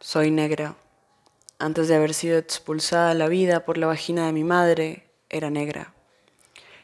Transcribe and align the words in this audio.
Soy 0.00 0.30
negra. 0.30 0.76
Antes 1.58 1.88
de 1.88 1.94
haber 1.94 2.12
sido 2.12 2.36
expulsada 2.36 3.12
a 3.12 3.14
la 3.14 3.28
vida 3.28 3.64
por 3.64 3.78
la 3.78 3.86
vagina 3.86 4.26
de 4.26 4.32
mi 4.32 4.44
madre, 4.44 5.08
era 5.30 5.48
negra. 5.48 5.94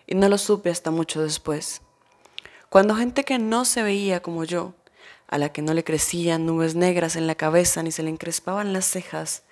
Y 0.06 0.14
no 0.14 0.30
lo 0.30 0.38
supe 0.38 0.70
hasta 0.70 0.90
mucho 0.90 1.22
después. 1.22 1.82
Cuando 2.70 2.94
gente 2.94 3.24
que 3.24 3.38
no 3.38 3.66
se 3.66 3.82
veía 3.82 4.22
como 4.22 4.44
yo, 4.44 4.72
a 5.28 5.36
la 5.36 5.50
que 5.50 5.60
no 5.60 5.74
le 5.74 5.84
crecían 5.84 6.46
nubes 6.46 6.74
negras 6.74 7.14
en 7.14 7.26
la 7.26 7.34
cabeza 7.34 7.82
ni 7.82 7.92
se 7.92 8.02
le 8.02 8.08
encrespaban 8.08 8.72
las 8.72 8.86
cejas, 8.86 9.42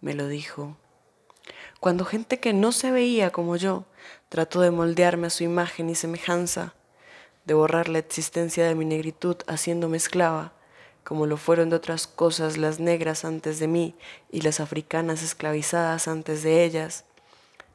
me 0.00 0.14
lo 0.14 0.28
dijo. 0.28 0.76
Cuando 1.80 2.04
gente 2.04 2.38
que 2.38 2.52
no 2.52 2.70
se 2.70 2.92
veía 2.92 3.30
como 3.32 3.56
yo 3.56 3.84
trató 4.28 4.60
de 4.60 4.70
moldearme 4.70 5.26
a 5.26 5.30
su 5.30 5.42
imagen 5.42 5.90
y 5.90 5.96
semejanza, 5.96 6.74
de 7.46 7.54
borrar 7.54 7.88
la 7.88 7.98
existencia 7.98 8.64
de 8.64 8.76
mi 8.76 8.84
negritud 8.84 9.38
haciéndome 9.48 9.96
esclava, 9.96 10.52
como 11.08 11.24
lo 11.24 11.38
fueron 11.38 11.70
de 11.70 11.76
otras 11.76 12.06
cosas 12.06 12.58
las 12.58 12.80
negras 12.80 13.24
antes 13.24 13.58
de 13.58 13.66
mí 13.66 13.94
y 14.30 14.42
las 14.42 14.60
africanas 14.60 15.22
esclavizadas 15.22 16.06
antes 16.06 16.42
de 16.42 16.64
ellas, 16.66 17.06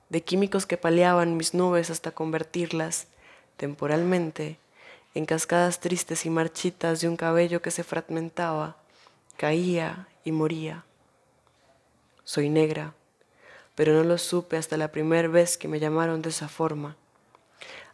de 0.09 0.21
químicos 0.21 0.67
que 0.67 0.77
paleaban 0.77 1.35
mis 1.35 1.55
nubes 1.55 1.89
hasta 1.89 2.11
convertirlas, 2.11 3.07
temporalmente, 3.57 4.59
en 5.15 5.25
cascadas 5.25 5.79
tristes 5.79 6.27
y 6.27 6.29
marchitas 6.29 7.01
de 7.01 7.07
un 7.07 7.17
cabello 7.17 7.63
que 7.63 7.71
se 7.71 7.83
fragmentaba, 7.83 8.77
caía 9.35 10.07
y 10.23 10.31
moría. 10.31 10.85
Soy 12.25 12.49
negra, 12.49 12.93
pero 13.73 13.93
no 13.93 14.03
lo 14.03 14.19
supe 14.19 14.57
hasta 14.57 14.77
la 14.77 14.91
primera 14.91 15.27
vez 15.27 15.57
que 15.57 15.67
me 15.67 15.79
llamaron 15.79 16.21
de 16.21 16.29
esa 16.29 16.49
forma, 16.49 16.97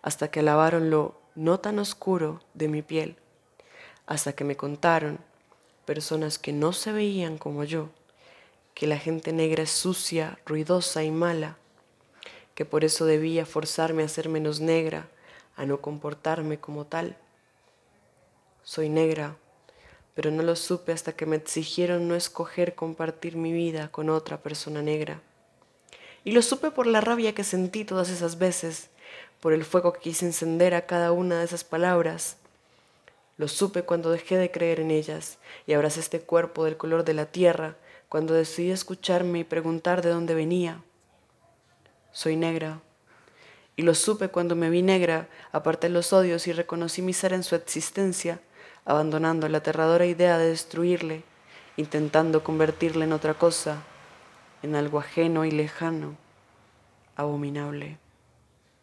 hasta 0.02 0.32
que 0.32 0.42
lavaron 0.42 0.90
lo 0.90 1.18
no 1.36 1.62
tan 1.62 1.80
oscuro 1.80 2.42
de 2.56 2.68
mi 2.68 2.82
piel, 2.82 3.16
hasta 4.06 4.34
que 4.34 4.44
me 4.44 4.58
contaron 4.58 5.30
personas 5.90 6.38
que 6.38 6.54
no 6.54 6.72
se 6.72 6.92
veían 6.92 7.40
como 7.40 7.64
yo, 7.64 7.90
que 8.76 8.86
la 8.86 9.00
gente 9.00 9.34
negra 9.34 9.64
es 9.64 9.72
sucia, 9.72 10.38
ruidosa 10.46 11.04
y 11.04 11.10
mala, 11.10 11.58
que 12.54 12.64
por 12.64 12.84
eso 12.86 13.06
debía 13.06 13.48
forzarme 13.48 14.04
a 14.04 14.08
ser 14.08 14.30
menos 14.30 14.60
negra, 14.60 15.10
a 15.56 15.66
no 15.66 15.82
comportarme 15.82 16.60
como 16.60 16.86
tal. 16.86 17.18
Soy 18.62 18.88
negra, 18.88 19.36
pero 20.14 20.30
no 20.30 20.44
lo 20.44 20.56
supe 20.56 20.92
hasta 20.92 21.14
que 21.14 21.26
me 21.26 21.38
exigieron 21.38 22.08
no 22.08 22.14
escoger 22.14 22.76
compartir 22.76 23.36
mi 23.36 23.52
vida 23.52 23.88
con 23.88 24.12
otra 24.12 24.44
persona 24.44 24.84
negra. 24.84 25.24
Y 26.24 26.34
lo 26.34 26.44
supe 26.44 26.70
por 26.70 26.86
la 26.86 27.02
rabia 27.02 27.34
que 27.34 27.44
sentí 27.44 27.84
todas 27.84 28.12
esas 28.12 28.38
veces, 28.38 28.92
por 29.40 29.54
el 29.54 29.66
fuego 29.66 29.94
que 29.94 30.02
quise 30.02 30.28
encender 30.28 30.76
a 30.76 30.86
cada 30.86 31.12
una 31.14 31.40
de 31.40 31.46
esas 31.46 31.64
palabras, 31.64 32.38
lo 33.40 33.48
supe 33.48 33.84
cuando 33.84 34.12
dejé 34.12 34.36
de 34.38 34.52
creer 34.52 34.82
en 34.82 34.92
ellas 34.92 35.38
y 35.66 35.72
abracé 35.72 36.02
este 36.02 36.20
cuerpo 36.20 36.66
del 36.66 36.76
color 36.76 37.06
de 37.06 37.14
la 37.14 37.26
tierra, 37.26 37.78
cuando 38.10 38.34
decidí 38.34 38.70
escucharme 38.70 39.40
y 39.40 39.44
preguntar 39.46 40.02
de 40.02 40.10
dónde 40.10 40.36
venía. 40.36 40.84
Soy 42.12 42.36
negra. 42.36 42.82
Y 43.78 43.84
lo 43.84 43.96
supe 43.96 44.28
cuando 44.28 44.58
me 44.58 44.70
vi 44.70 44.82
negra, 44.82 45.30
aparté 45.54 45.88
los 45.88 46.12
odios 46.12 46.48
y 46.48 46.52
reconocí 46.52 47.02
mi 47.02 47.14
ser 47.14 47.32
en 47.32 47.44
su 47.44 47.56
existencia, 47.56 48.42
abandonando 48.84 49.48
la 49.48 49.60
aterradora 49.60 50.06
idea 50.06 50.38
de 50.38 50.50
destruirle, 50.50 51.24
intentando 51.78 52.44
convertirle 52.44 53.06
en 53.06 53.14
otra 53.14 53.36
cosa, 53.36 53.84
en 54.64 54.76
algo 54.76 55.00
ajeno 55.00 55.46
y 55.46 55.52
lejano, 55.52 56.18
abominable. 57.16 58.00